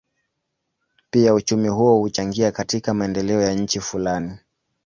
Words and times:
Pia 1.11 1.33
uchumi 1.33 1.67
huo 1.67 1.99
huchangia 1.99 2.51
katika 2.51 2.93
maendeleo 2.93 3.41
ya 3.41 3.53
nchi 3.53 3.79
fulani. 3.79 4.37